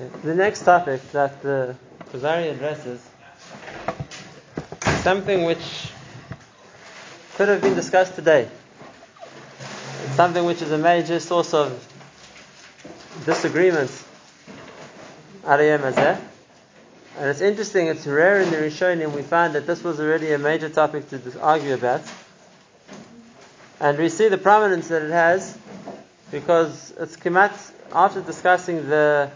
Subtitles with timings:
[0.00, 1.76] The next topic that the
[2.10, 3.06] Kuzari addresses
[4.86, 5.92] is something which
[7.34, 8.48] could have been discussed today.
[10.04, 11.86] It's something which is a major source of
[13.26, 13.90] disagreement.
[15.44, 15.60] And
[17.18, 20.70] it's interesting, it's rare in the Rishonim we find that this was already a major
[20.70, 22.00] topic to argue about.
[23.80, 25.58] And we see the prominence that it has
[26.30, 27.52] because it's Kimat,
[27.92, 29.30] after discussing the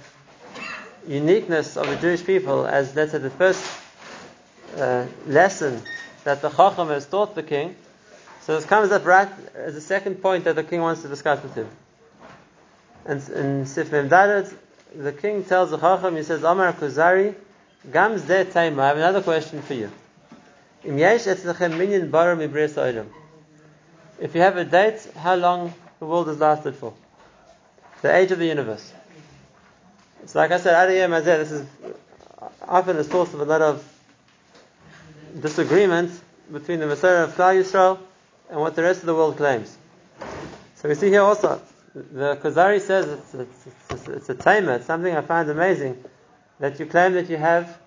[1.06, 3.64] uniqueness of the Jewish people, as let's say the first
[4.76, 5.82] uh, lesson
[6.24, 7.76] that the Chacham has taught the king,
[8.42, 11.42] so this comes up right as the second point that the king wants to discuss
[11.42, 11.68] with him.
[13.06, 14.54] And in Sifim Dalet,
[14.94, 17.34] the king tells the Chacham, he says, Amar Kuzari,
[17.90, 19.90] Gam Zeh Taima, I have another question for you.
[20.84, 23.06] Im Yesh Etzlechem Minyan Bara Mibris
[24.20, 26.92] If you have a date, how long the world has lasted for?
[28.02, 28.92] The age of the universe.
[30.24, 31.66] It's like I said, Ariyah this is
[32.62, 33.84] often a source of a lot of
[35.38, 36.18] disagreements
[36.50, 37.98] between the Mesorah of Klal Yisrael
[38.48, 39.76] and what the rest of the world claims.
[40.76, 41.60] So we see here also,
[41.94, 46.02] the Kuzari says it's, it's, it's, it's a tamer, it's something I find amazing,
[46.58, 47.78] that you claim that you have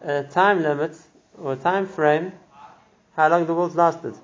[0.00, 0.96] a time limit
[1.36, 2.30] or a time frame,
[3.16, 4.14] how long the world's lasted.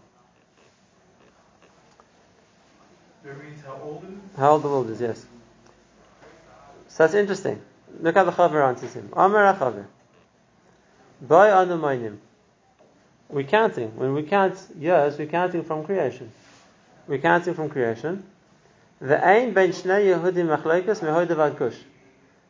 [3.24, 4.38] That means how old it is?
[4.38, 5.26] How old the world is, yes.
[7.00, 7.62] That's interesting.
[8.02, 9.08] Look how the Chaver answers him.
[9.14, 9.86] Amar HaChaver.
[11.22, 12.18] By Anumaynim.
[13.30, 13.96] We're counting.
[13.96, 16.30] When we count years, we're counting from creation.
[17.08, 18.22] We're counting from creation.
[19.00, 21.78] The ben shnei Yehudim kush.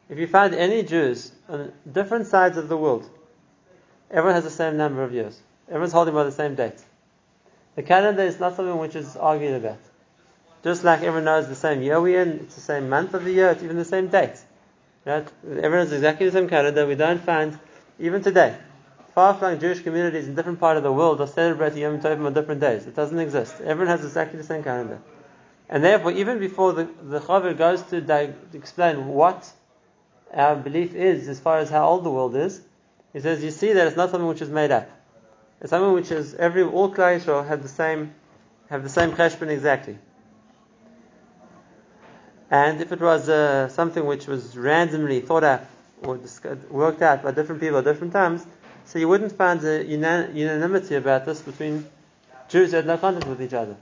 [0.08, 3.08] If you find any Jews on different sides of the world,
[4.10, 5.40] everyone has the same number of years.
[5.68, 6.82] Everyone's holding by the same date.
[7.76, 9.78] The calendar is not something which is argued about.
[10.62, 13.32] Just like everyone knows the same year we're in, it's the same month of the
[13.32, 14.38] year, it's even the same date.
[15.06, 15.26] Right?
[15.44, 16.86] Everyone has exactly the same calendar.
[16.86, 17.58] We don't find,
[17.98, 18.56] even today,
[19.14, 22.60] far-flung Jewish communities in different parts of the world are celebrating Yom Tovim on different
[22.60, 22.86] days.
[22.86, 23.60] It doesn't exist.
[23.60, 25.00] Everyone has exactly the same calendar.
[25.70, 29.50] And therefore, even before the, the Chaver goes to, di- explain what
[30.34, 32.60] our belief is as far as how old the world is,
[33.12, 34.88] he says, you see that it's not something which is made up.
[35.60, 38.14] It's something which is every all Klal Yisrael have the same
[38.68, 39.98] have the same cheshbon exactly.
[42.50, 45.62] And if it was uh, something which was randomly thought out
[46.02, 46.18] or
[46.68, 48.44] worked out by different people at different times,
[48.84, 51.86] so you wouldn't find a unanimity about this between
[52.48, 53.76] Jews who had no contact with each other.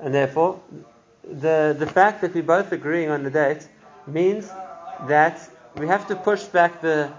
[0.00, 0.60] And therefore,
[1.22, 3.68] the, the fact that we're both agreeing on the date
[4.06, 4.50] means
[5.06, 7.12] that we have to push back the,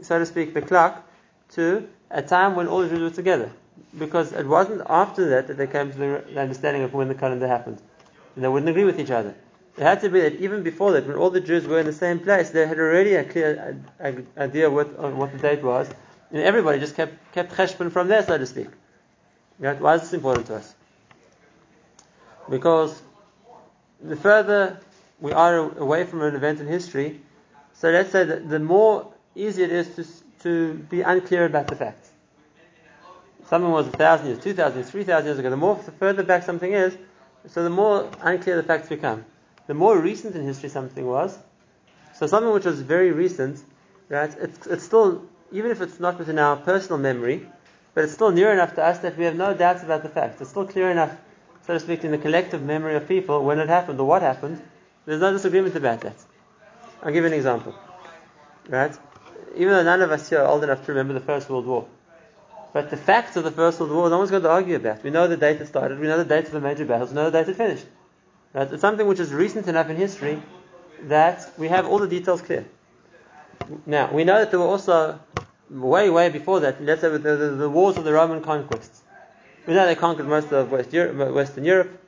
[0.00, 1.08] so to speak, the clock
[1.50, 3.52] to a time when all the Jews were together.
[3.96, 7.46] Because it wasn't after that that they came to the understanding of when the calendar
[7.46, 7.80] happened.
[8.34, 9.34] And they wouldn't agree with each other.
[9.76, 11.92] It had to be that even before that, when all the Jews were in the
[11.92, 13.78] same place, they had already a clear
[14.38, 15.88] idea what, on what the date was,
[16.30, 18.68] and everybody just kept kept cheshbon from there, so to speak.
[19.58, 19.78] Right?
[19.78, 20.74] Why is this important to us?
[22.48, 23.02] Because
[24.02, 24.80] the further
[25.20, 27.20] we are away from an event in history,
[27.74, 30.06] so let's say that the more easy it is to,
[30.42, 32.10] to be unclear about the facts.
[33.48, 35.50] Something was a thousand years, two thousand years, three thousand years ago.
[35.50, 36.96] The more the further back something is,
[37.46, 39.24] so the more unclear the facts become
[39.66, 41.36] the more recent in history something was,
[42.14, 43.62] so something which was very recent,
[44.08, 44.34] right?
[44.40, 45.22] It's, it's still,
[45.52, 47.46] even if it's not within our personal memory,
[47.94, 50.40] but it's still near enough to us that we have no doubts about the facts.
[50.40, 51.16] It's still clear enough,
[51.66, 54.62] so to speak, in the collective memory of people when it happened or what happened.
[55.04, 56.16] There's no disagreement about that.
[57.02, 57.74] I'll give you an example,
[58.68, 58.96] right?
[59.54, 61.86] Even though none of us here are old enough to remember the First World War,
[62.72, 65.02] but the facts of the First World War, no one's going to argue about.
[65.02, 67.16] We know the date it started, we know the date of the major battles, we
[67.16, 67.86] know the date it finished.
[68.56, 68.72] Right?
[68.72, 70.42] It's something which is recent enough in history
[71.02, 72.64] that we have all the details clear.
[73.84, 75.20] Now, we know that there were also,
[75.68, 79.02] way, way before that, let's say the, the, the wars of the Roman conquests.
[79.66, 82.00] We know they conquered most of West Europe, Western Europe.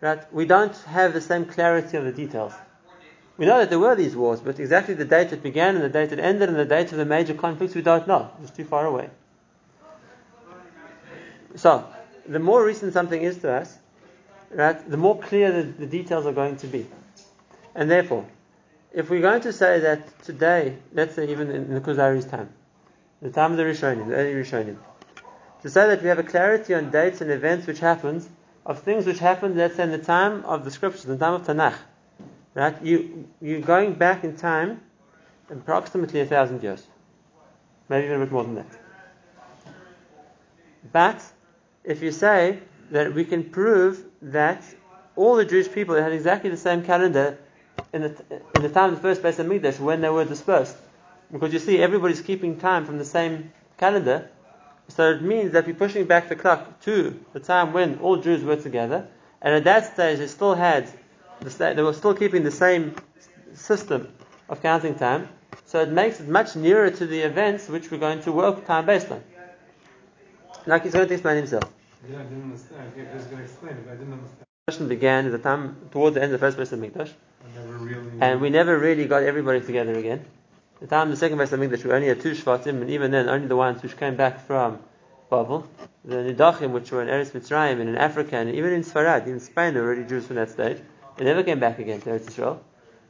[0.00, 0.32] Right?
[0.32, 2.52] We don't have the same clarity of the details.
[3.36, 5.88] We know that there were these wars, but exactly the date it began and the
[5.88, 8.30] date it ended and the date of the major conflicts we don't know.
[8.40, 9.10] It's too far away.
[11.56, 11.84] So,
[12.28, 13.78] the more recent something is to us,
[14.50, 16.86] right, the more clear the, the details are going to be.
[17.74, 18.26] And therefore,
[18.92, 22.48] if we're going to say that today, let's say even in the Kuzari's time,
[23.20, 24.76] the time of the Rishonim, the early Rishonim,
[25.62, 28.26] to say that we have a clarity on dates and events which happened,
[28.64, 31.42] of things which happened, let's say in the time of the scriptures, the time of
[31.42, 31.76] Tanakh,
[32.54, 32.80] right?
[32.82, 34.80] You you're going back in time
[35.50, 36.86] approximately a thousand years,
[37.88, 38.78] maybe even a bit more than that.
[40.92, 41.22] But
[41.84, 42.58] if you say
[42.90, 44.62] that we can prove that
[45.16, 47.38] all the Jewish people had exactly the same calendar
[47.92, 48.08] in the,
[48.56, 50.76] in the time of the first Beis Hamikdash when they were dispersed.
[51.32, 54.30] Because you see, everybody's keeping time from the same calendar,
[54.88, 58.42] so it means that we're pushing back the clock to the time when all Jews
[58.42, 59.06] were together,
[59.42, 60.88] and at that stage they still had,
[61.40, 62.94] the they were still keeping the same
[63.52, 64.12] system
[64.48, 65.28] of counting time,
[65.66, 68.86] so it makes it much nearer to the events which we're going to work time
[68.86, 69.22] based on.
[70.66, 71.64] Like he's going to explain himself.
[72.06, 72.92] Yeah, I didn't understand.
[72.96, 74.44] I was going to explain it, but I didn't understand.
[74.66, 78.10] Discussion began at the time towards the end of the first I never really.
[78.20, 80.24] and we never really got everybody together again.
[80.80, 83.48] The time the second Beis Hamikdash, we only had two Shvatim, and even then, only
[83.48, 84.78] the ones which came back from
[85.30, 85.66] Babel,
[86.04, 89.40] the Nidachim, which were in Eretz Mitzrayim and in Africa, and even in Sfarad, even
[89.40, 90.78] Spain, they were already Jews from that stage.
[91.16, 92.62] They never came back again to Eretz Israel.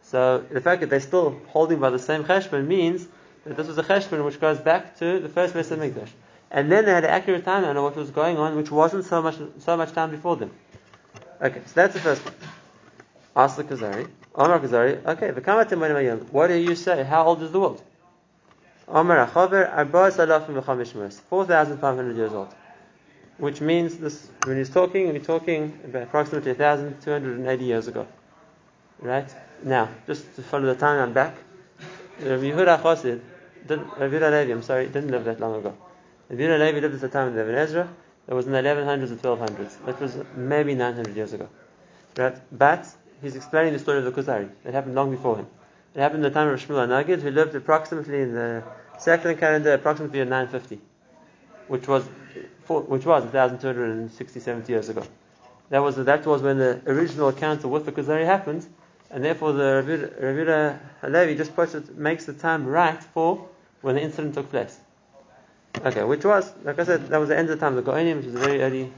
[0.02, 3.06] So the fact that they're still holding by the same cheshbon means
[3.44, 6.10] that this was a cheshbon which goes back to the first Beis Hamikdash.
[6.50, 9.20] And then they had an accurate timeline of what was going on, which wasn't so
[9.22, 10.50] much so much time before them.
[11.42, 12.34] Okay, so that's the first one.
[13.36, 14.08] Ask the Kuzari.
[14.34, 15.04] Omar Kuzari.
[15.04, 15.30] Okay,
[16.30, 17.04] What do you say?
[17.04, 17.82] How old is the world?
[18.88, 21.20] Omar HaChaver Arba'as alafim v'chamish meres.
[21.20, 22.54] Four thousand five hundred years old.
[23.36, 27.66] Which means this when he's talking, we're talking about approximately thousand two hundred and eighty
[27.66, 28.06] years ago.
[29.00, 29.32] Right?
[29.62, 31.34] Now, just to follow the timeline back,
[32.20, 33.20] Rabbi Yehuda Chosid,
[33.68, 35.76] Rabbi Yehuda Levi, I'm sorry, didn't live that long ago.
[36.30, 37.88] Rabbi Levi lived at the time of Ibn Ezra.
[38.26, 39.84] That was in the 1100s or 1200s.
[39.86, 41.48] That was maybe 900 years ago.
[42.16, 42.36] Right?
[42.52, 42.86] But
[43.22, 44.50] he's explaining the story of the Kuzari.
[44.64, 45.46] It happened long before him.
[45.94, 48.62] It happened in the time of Shmuel Nagid, who lived approximately in the
[48.98, 50.80] second calendar, approximately in 950,
[51.68, 52.04] which was
[52.66, 55.02] which was 1,260, 70 years ago.
[55.70, 58.66] That was that was when the original encounter with the Kuzari happened,
[59.10, 59.82] and therefore the
[60.20, 63.48] Ravira Halevi just it, makes the time right for
[63.80, 64.78] when the incident took place.
[65.84, 67.90] Okay, which was, like I said, that was the end of the time of the
[67.92, 68.92] Geonim, which was the very early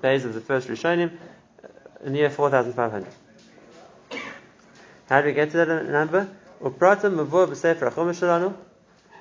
[0.00, 1.68] days of the first Rishonim, uh,
[2.06, 3.06] in the year 4500.
[5.08, 6.28] How do we get to that number?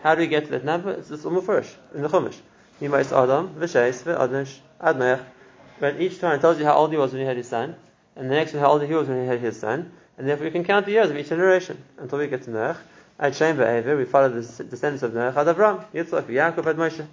[0.03, 0.91] How do we get to that number?
[0.91, 2.37] It's this umufurish in the Chumash.
[2.81, 5.23] Yimais Adam v'sheis v'adnish adnech.
[5.79, 7.75] But each time it tells you how old he was when he had his son,
[8.15, 10.45] and the next one how old he was when he had his son, and therefore
[10.45, 12.77] we can count the years of each generation until we get to Noach.
[13.21, 17.05] At Shem Be'ever, we follow the descendants of Noach, Avram, Yitzchak, Yaakov, Ad Moshe.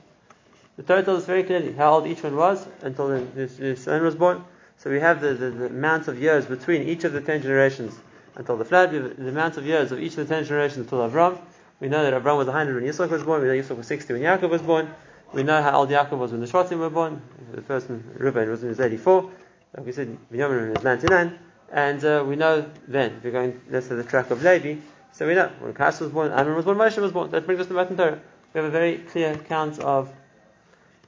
[0.78, 4.02] The Torah tells us very clearly how old each one was until his, his son
[4.02, 4.42] was born.
[4.78, 7.94] So we have the, the, the amount of years between each of the ten generations
[8.36, 11.38] until the flood, the amount of years of each of the ten generations until Avram.
[11.78, 13.42] We know that Avram was 100 when Yitzchak was born.
[13.42, 14.88] We know Yitzchak was 60 when Yaakov was born.
[15.34, 17.20] We know how old Yaakov was when the Shvatim were born.
[17.52, 19.30] The first Reuben, was 84.
[19.76, 21.38] Like we said, Binyamin was 99.
[21.70, 24.76] And uh, we know then, if we're going, let's say, the track of Levi,
[25.12, 27.30] so we know when Kehas was born, Amram was born, Moshe was born.
[27.30, 28.20] That brings us to Matan Torah.
[28.54, 30.12] We have a very clear account of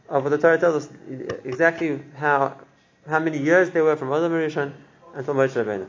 [0.08, 0.93] of what the Torah tells us
[1.44, 2.56] exactly how
[3.08, 4.73] how many years there were from Adam Rishon
[5.14, 5.87] until Moshe Rabbeinu.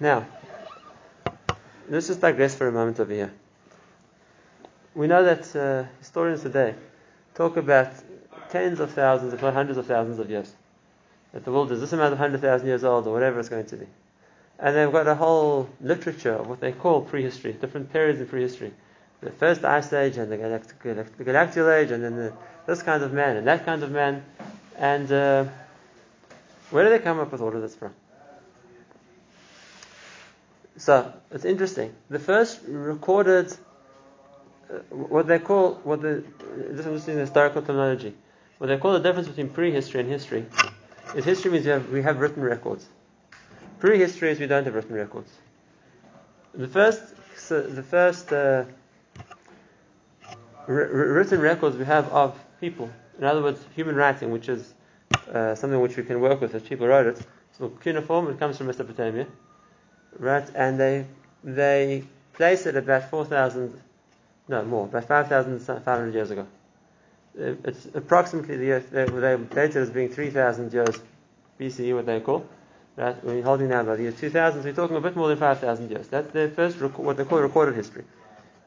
[0.00, 0.26] Now,
[1.88, 3.32] let's just digress for a moment over here.
[4.94, 6.74] We know that uh, historians today
[7.34, 7.92] talk about
[8.50, 10.52] tens of thousands, if not hundreds of thousands of years.
[11.32, 13.66] That the world is this amount of hundred thousand years old, or whatever it's going
[13.66, 13.86] to be.
[14.58, 18.72] And they've got a whole literature of what they call prehistory, different periods in prehistory.
[19.20, 22.32] The first ice age and the, galactic, the galactical age, and then the,
[22.66, 24.24] this kind of man and that kind of man.
[24.78, 25.44] And uh,
[26.70, 27.94] where do they come up with all of this from?
[30.76, 31.94] So it's interesting.
[32.08, 33.52] The first recorded,
[34.72, 36.24] uh, what they call, what the,
[36.70, 38.14] this is historical terminology,
[38.58, 40.46] what they call the difference between prehistory and history
[41.14, 42.86] is history means we have, we have written records.
[43.82, 45.28] Prehistory is we don't have written records.
[46.54, 47.02] The first,
[47.48, 48.62] the first uh,
[50.68, 54.72] written records we have of people, in other words, human writing, which is
[55.34, 57.26] uh, something which we can work with as people wrote it.
[57.58, 59.26] So cuneiform, it comes from Mesopotamia,
[60.16, 60.48] right?
[60.54, 61.06] And they
[61.42, 63.82] they place it about four thousand,
[64.46, 66.46] no more, about five thousand five hundred years ago.
[67.36, 71.02] Uh, It's approximately the year they, they date it as being three thousand years
[71.58, 72.46] BCE, what they call.
[72.96, 73.24] Right?
[73.24, 75.90] We're holding now by the year 2000, so we're talking a bit more than 5,000
[75.90, 76.08] years.
[76.08, 78.04] That's the first, rec- what they call recorded history.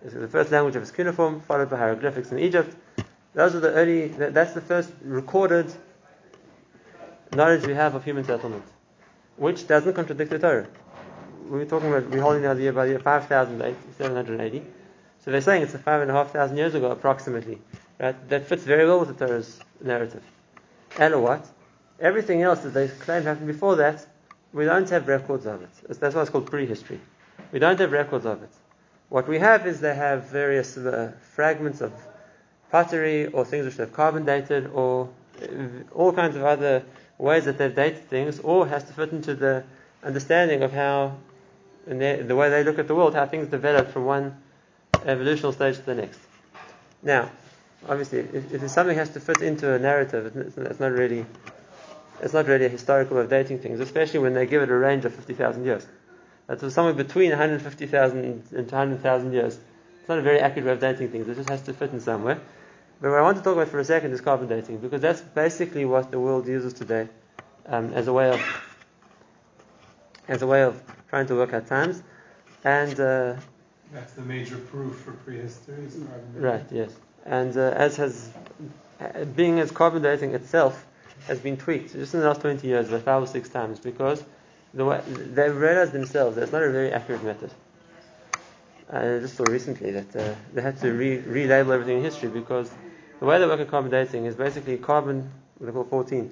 [0.04, 2.76] It's the first language of its cuneiform, followed by hieroglyphics in Egypt.
[3.34, 5.72] Those are the early, that's the first recorded
[7.34, 8.64] knowledge we have of human settlement,
[9.38, 10.68] which doesn't contradict the Torah.
[11.48, 14.64] We're talking about, we're holding now the year by the year 5,780.
[15.24, 17.60] So they're saying it's a five and a half thousand years ago, approximately.
[18.00, 18.30] Right?
[18.30, 20.24] That fits very well with the Torah's narrative.
[20.98, 21.48] And what?
[22.00, 24.06] Everything else that they claim happened before that,
[24.54, 26.00] we don't have records of it.
[26.00, 27.00] That's why it's called prehistory.
[27.52, 28.52] We don't have records of it.
[29.10, 31.94] What we have is they have various uh, fragments of
[32.72, 35.10] pottery or things which they've carbon dated or
[35.42, 35.48] uh,
[35.94, 36.84] all kinds of other
[37.18, 39.64] ways that they've dated things, or has to fit into the
[40.04, 41.16] understanding of how
[41.88, 44.36] the way they look at the world, how things develop from one
[45.06, 46.20] evolutional stage to the next.
[47.04, 47.30] Now,
[47.88, 51.26] obviously, if, if something has to fit into a narrative, it's not really
[52.22, 54.76] it's not really a historical way of dating things, especially when they give it a
[54.76, 55.86] range of 50,000 years.
[56.48, 59.58] That's somewhere between 150,000 and 200,000 years.
[60.00, 61.28] It's not a very accurate way of dating things.
[61.28, 62.40] It just has to fit in somewhere.
[63.02, 65.22] But what I want to talk about for a second is carbon dating, because that's
[65.22, 67.10] basically what the world uses today
[67.66, 68.42] um, as a way of
[70.28, 72.02] as a way of trying to work out times.
[72.64, 73.36] And uh,
[73.94, 75.86] That's the major proof for prehistory.
[75.86, 76.42] is carbon dating.
[76.42, 76.96] right, yes.
[77.26, 78.30] And uh, as has
[79.00, 80.86] uh, being as carbon dating itself
[81.28, 84.24] has been tweaked just in the last 20 years, about five or six times, because
[84.74, 87.52] the way, they've realized themselves that it's not a very accurate method.
[88.92, 92.70] I just saw recently that uh, they had to re- relabel everything in history because
[93.20, 96.32] the way they work at carbon dating is basically carbon, what they call 14,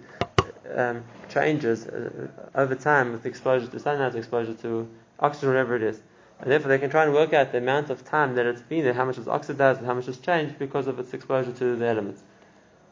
[0.76, 4.88] um, changes uh, over time with exposure to sunlight, exposure to
[5.20, 6.02] oxygen, whatever it is.
[6.40, 8.84] And therefore, they can try and work out the amount of time that it's been
[8.84, 11.76] there, how much is oxidized and how much has changed because of its exposure to
[11.76, 12.22] the elements.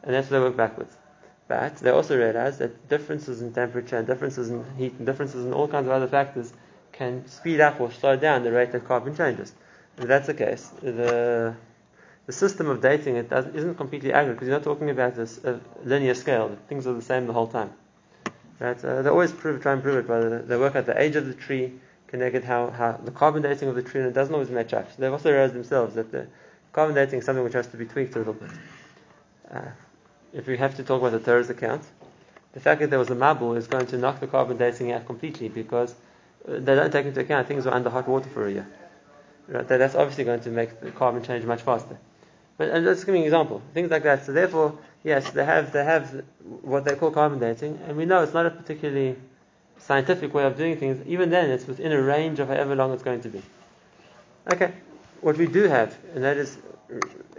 [0.02, 0.96] And that's how they work backwards.
[1.52, 5.52] But they also realize that differences in temperature and differences in heat and differences in
[5.52, 6.50] all kinds of other factors
[6.92, 9.52] can speed up or slow down the rate that carbon changes.
[9.98, 11.54] If that's the case, the
[12.24, 15.44] the system of dating it does, isn't completely accurate because you're not talking about this
[15.44, 16.56] a linear scale.
[16.70, 17.70] Things are the same the whole time.
[18.58, 18.82] Right?
[18.82, 21.26] Uh, they always prove, try and prove it the, they work out the age of
[21.26, 21.74] the tree,
[22.06, 24.88] connected how, how the carbon dating of the tree, and it doesn't always match up.
[24.88, 26.28] So they've also realized themselves that the
[26.72, 28.50] carbon dating is something which has to be tweaked a little bit.
[29.50, 29.60] Uh,
[30.32, 31.82] if we have to talk about the Torah's account,
[32.52, 35.06] the fact that there was a mabul is going to knock the carbon dating out
[35.06, 35.94] completely because
[36.48, 38.66] uh, they don't take into account things were under hot water for a year.
[39.48, 39.66] Right?
[39.68, 41.98] That- That's obviously going to make the carbon change much faster.
[42.58, 43.62] But let's give me an example.
[43.72, 44.24] Things like that.
[44.26, 46.22] So therefore, yes, they have they have
[46.60, 49.16] what they call carbon dating, and we know it's not a particularly
[49.78, 51.04] scientific way of doing things.
[51.06, 53.42] Even then, it's within a range of however long it's going to be.
[54.52, 54.72] Okay,
[55.22, 56.58] what we do have, and that is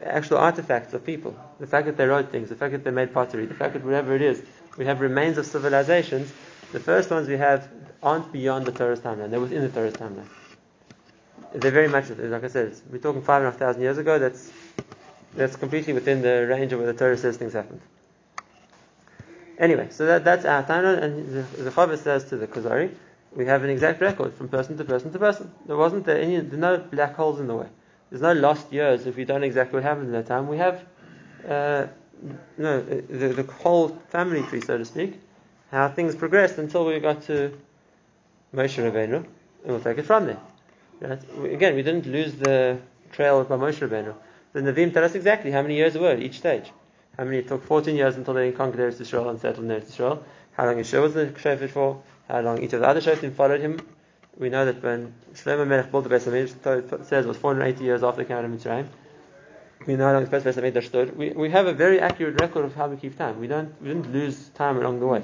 [0.02, 1.36] actual artifacts of people.
[1.60, 3.84] The fact that they wrote things, the fact that they made pottery, the fact that
[3.84, 4.44] whatever it is,
[4.78, 6.32] we have remains of civilizations.
[6.72, 7.70] The first ones we have
[8.02, 10.28] aren't beyond the Torah's timeline; they're within the Torah's timeline.
[11.54, 14.18] They're very much, like I said, we're talking five and a half thousand years ago.
[14.18, 14.52] That's
[15.36, 17.82] that's completely within the range of where the Torah says things happened.
[19.58, 22.94] Anyway, so that, that's our timeline, and the, the says to the Kuzari,
[23.36, 25.52] we have an exact record from person to person to person.
[25.66, 27.68] There wasn't there any, there's no black holes in the way.
[28.14, 30.48] There's no lost years if we don't exactly what happened in that time.
[30.48, 30.86] We have,
[31.50, 31.88] uh,
[32.60, 35.20] no, the, the whole family tree, so to speak,
[35.72, 37.58] how things progressed until we got to
[38.54, 39.28] Moshe Rabbeinu, and
[39.66, 40.38] we'll take it from there.
[41.02, 41.20] Right?
[41.54, 42.78] Again, we didn't lose the
[43.12, 44.14] trail by Moshe Rabbeinu.
[44.52, 46.72] The Nevi'im tell us exactly how many years it were each stage.
[47.18, 49.92] How many it took 14 years until they conquered Eretz Israel and settled in Eretz
[49.92, 50.22] Yisrael.
[50.52, 52.04] How long Yehoshua was the shofet for.
[52.30, 53.80] How long each of the other shoftim followed him.
[54.38, 58.24] We know that when Shlomo Melech built the Beis says it was 480 years after
[58.24, 58.88] the out of Mitzrayim.
[59.86, 61.16] We know how long the Beis Hamikdash stood.
[61.16, 63.40] We, we have a very accurate record of how we keep time.
[63.40, 65.24] We don't we didn't lose time along the way.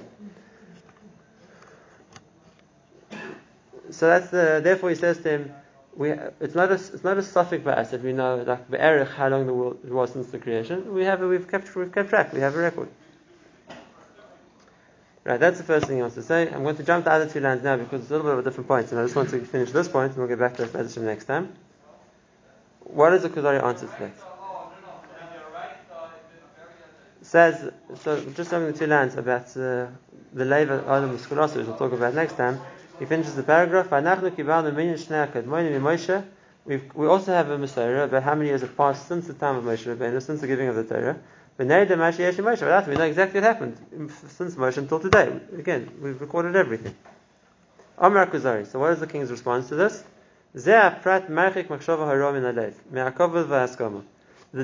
[3.91, 4.61] So that's the.
[4.63, 5.53] Therefore, he says to him,
[5.95, 9.29] we, it's not a it's not a suffix by us that we know like how
[9.29, 10.93] long the world was since the creation.
[10.93, 12.31] We have we've kept we've kept track.
[12.31, 12.89] We have a record.
[15.25, 16.49] Right, that's the first thing he wants to say.
[16.49, 18.39] I'm going to jump to the other two lines now because it's a little bit
[18.39, 20.39] of a different point, and I just want to finish this point, and we'll get
[20.39, 21.53] back to position next time.
[22.79, 24.11] What is the Kuzari answer to that?
[27.21, 27.71] Says
[28.01, 28.23] so.
[28.31, 29.87] Just having the two lines about uh,
[30.33, 32.59] the Leva Adam Muskulosa, which we'll talk about next time.
[32.97, 33.91] He finishes the paragraph.
[36.65, 39.57] We've, we also have a Mesorah about how many years have passed since the time
[39.57, 41.17] of Moshe Rabbeinu, since the giving of the Torah.
[41.59, 43.77] We know exactly what happened
[44.29, 45.41] since Moshe until today.
[45.57, 46.95] Again, we've recorded everything.
[47.97, 48.65] Amar Kuzari.
[48.65, 50.05] So what is the king's response to this?
[50.53, 50.61] The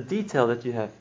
[0.08, 0.92] detail that you have,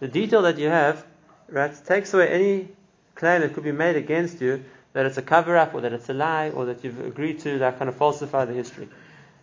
[0.00, 1.04] the detail that you have,
[1.50, 2.68] right, takes away any
[3.14, 6.08] claim that could be made against you that it's a cover up or that it's
[6.08, 8.88] a lie or that you've agreed to that kind of falsify the history,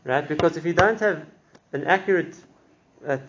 [0.03, 0.27] right?
[0.27, 1.23] Because if you don't have
[1.73, 2.35] an accurate,
[3.07, 3.19] uh,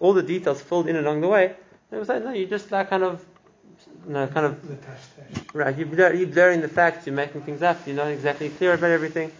[0.00, 1.54] all the details filled in along the way,
[1.90, 3.24] they will say no, you just like kind of,
[4.06, 5.44] you know, kind of The tash tash.
[5.54, 8.74] Right, you're, blur, you're blurring the facts, you're making things up, you're not exactly clear
[8.74, 9.32] about everything.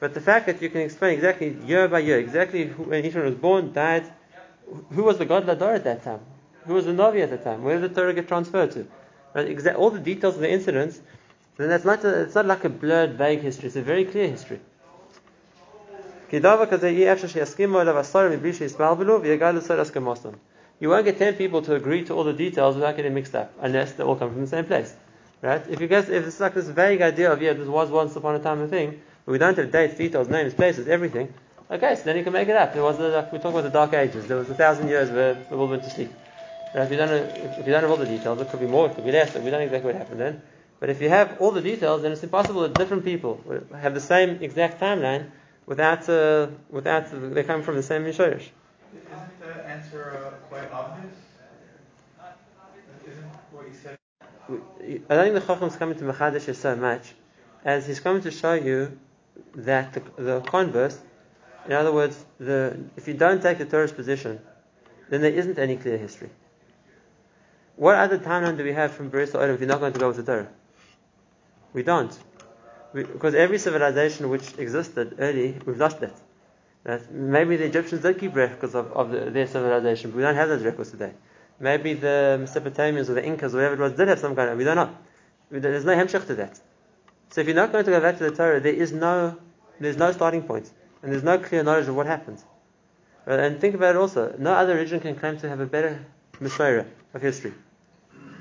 [0.00, 3.24] But the fact that you can explain exactly year by year, exactly who, when one
[3.24, 4.04] was born, died,
[4.90, 6.20] who was the Gadol Hador at that time?
[6.66, 7.64] Who was the Navi at that time?
[7.64, 8.86] Where did the Torah get transferred to?
[9.34, 11.00] Right, exa- all the details of the incidents,
[11.56, 14.28] then that's not a, it's not like a blurred, vague history, it's a very clear
[14.28, 14.60] history.
[16.30, 16.40] You
[20.90, 23.92] won't get ten people to agree to all the details without getting mixed up, unless
[23.92, 24.94] they all come from the same place.
[25.40, 25.62] Right?
[25.70, 28.34] If you guess, if it's like this vague idea of yeah, this was once upon
[28.34, 31.32] a time a thing, but we don't have dates, details, names, places, everything.
[31.70, 32.74] Okay, so then you can make it up.
[32.74, 34.26] There was, a, like, we talk about the Dark Ages.
[34.26, 36.12] There was a thousand years where the world went to sleep.
[36.74, 38.66] Now, if you don't know, if you don't have all the details, it could be
[38.66, 40.42] more, it could be less, we don't know exactly what happened then.
[40.80, 43.40] But if you have all the details, then it's impossible that different people
[43.80, 45.30] have the same exact timeline
[45.68, 48.48] without, uh, without they come from the same Mishorish.
[48.94, 51.14] Isn't the answer uh, quite obvious?
[53.06, 53.98] Isn't what you said?
[55.10, 57.12] I don't think the Chacham is coming to Machadish so much
[57.64, 58.98] as he's coming to show you
[59.54, 60.98] that the, the converse,
[61.66, 64.40] in other words, the, if you don't take the Torah's position,
[65.10, 66.30] then there isn't any clear history.
[67.76, 70.08] What other timeline do we have from Beres Adam if you're not going to go
[70.08, 70.48] with the Torah?
[71.74, 72.16] We don't.
[72.94, 76.14] Because every civilization which existed early, we've lost it.
[76.84, 77.10] Right?
[77.10, 80.48] Maybe the Egyptians did keep records of, of the, their civilization, but we don't have
[80.48, 81.12] those records today.
[81.60, 84.58] Maybe the Mesopotamians or the Incas or whatever it was did have some kind of,
[84.58, 84.96] we don't know.
[85.50, 86.60] There's no hemshech to that.
[87.30, 89.36] So if you're not going to go back to the Torah, there is no,
[89.80, 90.70] there's no starting point,
[91.02, 92.42] and there's no clear knowledge of what happened.
[93.26, 94.34] And think about it also.
[94.38, 96.04] No other religion can claim to have a better
[96.40, 97.52] Mishmera of history.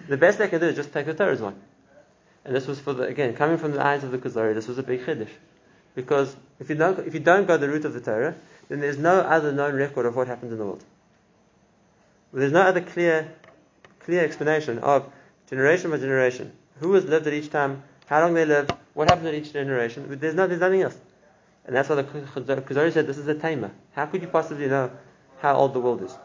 [0.07, 1.55] The best they can do is just take the Torah's one.
[2.47, 4.77] And this was for the, again, coming from the eyes of the Kuzari, this was
[4.77, 5.29] a big chiddush.
[5.95, 8.35] Because if you, don't, if you don't go the route of the Torah,
[8.69, 10.81] then there's no other known record of what happened in the world.
[12.31, 13.33] There's no other clear,
[13.99, 15.11] clear explanation of
[15.49, 16.53] generation by generation.
[16.79, 20.05] Who has lived at each time, how long they lived, what happened at each generation.
[20.17, 20.97] There's, no, there's nothing else.
[21.65, 23.71] And that's why the Kuzari said this is a tamer.
[23.91, 24.89] How could you possibly know
[25.39, 26.15] how old the world is?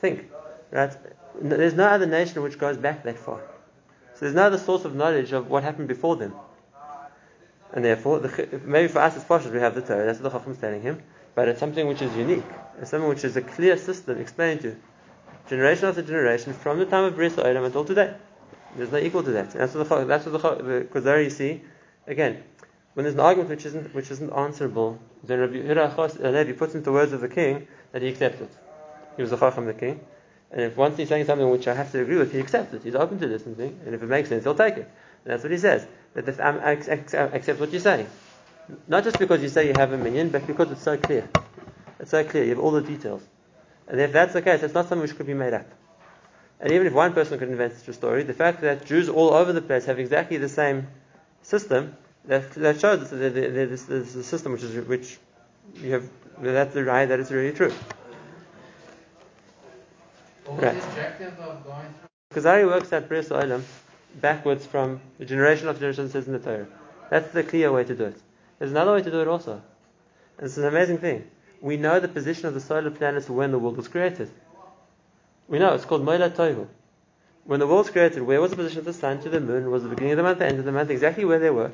[0.00, 0.30] Think.
[0.70, 0.96] Right?
[1.38, 3.42] There's no other nation which goes back that far.
[4.16, 6.32] So there's no other source of knowledge of what happened before them.
[7.72, 10.38] And therefore, the, maybe for us it's possible we have the Torah, that's what the
[10.38, 11.02] Chacham is telling him,
[11.34, 12.44] but it's something which is unique.
[12.80, 14.74] It's something which is a clear system explained to
[15.50, 18.14] generation after generation from the time of Bris Adam until today.
[18.74, 19.52] There's no equal to that.
[19.52, 21.60] And that's what the, that's what the, the you see.
[22.06, 22.42] Again,
[22.94, 27.12] when there's an argument which isn't, which isn't answerable, then Rabbi Yehuda puts into words
[27.12, 28.50] of the king that he accepts it.
[29.16, 30.00] He was the Chacham the king.
[30.50, 32.82] And if once he's saying something which I have to agree with, he accepts it.
[32.82, 34.90] He's open to listening, and if it makes sense, he'll take it.
[35.24, 35.86] And that's what he says.
[36.14, 38.06] That if um, I accept what you say,
[38.88, 41.28] not just because you say you have a minyan, but because it's so clear.
[41.98, 42.44] It's so clear.
[42.44, 43.22] You have all the details.
[43.88, 45.66] And if that's the case, it's not something which could be made up.
[46.60, 49.30] And even if one person could invent such a story, the fact that Jews all
[49.30, 50.86] over the place have exactly the same
[51.42, 55.18] system, that, that shows that there's a system which is which
[55.76, 56.08] you have
[56.40, 57.72] that's the right that it's really true.
[60.48, 60.80] Right.
[60.80, 61.88] the objective of going
[62.32, 62.42] through?
[62.42, 63.62] Kuzari works at Bris Olam
[64.20, 66.66] backwards from the generation of generation says in the Torah.
[67.10, 68.20] That's the clear way to do it.
[68.58, 69.62] There's another way to do it also.
[70.38, 71.26] And it's an amazing thing.
[71.60, 74.30] We know the position of the solar planets when the world was created.
[75.48, 76.66] We know it's called Moilad Tohu.
[77.44, 79.70] When the world was created, where was the position of the sun to the moon?
[79.70, 81.72] Was the beginning of the month, the end of the month, exactly where they were.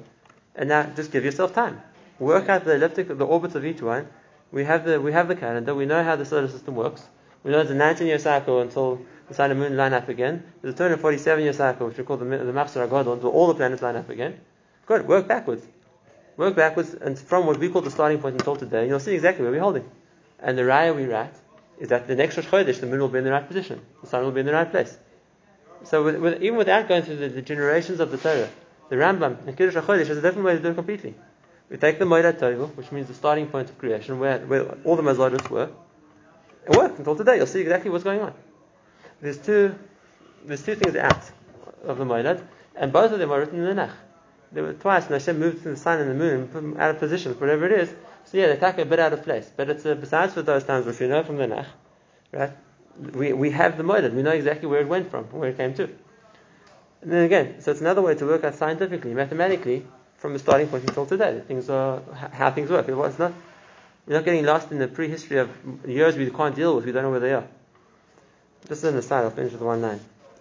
[0.55, 1.81] And now just give yourself time.
[2.19, 4.07] Work out the elliptic, the orbits of each one.
[4.51, 5.75] We have the we have the calendar.
[5.75, 7.03] We know how the solar system works.
[7.45, 10.45] We know it's a 19 year cycle until the sun and moon line up again.
[10.61, 13.55] There's a 247 year cycle, which we call the, the Machzor HaGadol, until all the
[13.55, 14.41] planets line up again.
[14.87, 15.65] Good, work backwards.
[16.37, 19.43] Work backwards and from what we call the starting point until today, you'll see exactly
[19.43, 19.89] where we're holding.
[20.39, 21.35] And the raya we write
[21.79, 24.07] is that the next Rosh Chodesh, the moon will be in the right position, the
[24.09, 24.97] sun will be in the right place.
[25.85, 28.49] So with, with, even without going through the, the, generations of the Torah,
[28.89, 31.15] the Rambam and Kiddush HaChodesh has a different way to do it completely.
[31.69, 34.97] We take the Moilad Tohu, which means the starting point of creation, where, where all
[34.97, 35.71] the Mazalos were,
[36.67, 37.37] it worked until today.
[37.37, 38.35] You'll see exactly what's going on.
[39.21, 39.75] There's two,
[40.45, 41.31] there's two things out
[41.85, 42.43] of the Moilad,
[42.77, 43.91] and both of them are written in the Nach.
[44.53, 46.99] There were twice, and Hashem moved the sun and the moon put them out of
[46.99, 47.89] position, whatever it is.
[48.25, 49.51] So yeah, they take a bit out of place.
[49.57, 51.67] But it's uh, besides for those times which we know from the Nach,
[52.33, 52.53] right?
[53.15, 54.13] We, we have the Moilad.
[54.13, 55.85] We know exactly where it went from, where it came to.
[55.85, 60.69] And then again, so it's another way to work out scientifically, mathematically, from the starting
[60.69, 61.43] point until today.
[61.49, 62.01] Things are
[62.33, 62.87] how things work.
[62.89, 63.33] It's not
[64.07, 65.51] we're not getting lost in the prehistory of
[65.87, 67.47] years we can't deal with, we don't know where they are.
[68.69, 70.01] Just an aside, I'll finish with one line.